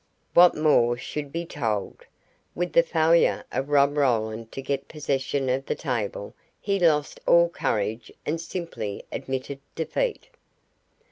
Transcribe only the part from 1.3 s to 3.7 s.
be told? With the failure of